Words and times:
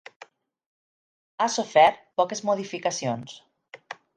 Ha 1.37 1.47
sofert 1.57 2.01
poques 2.21 2.43
modificacions. 2.51 3.37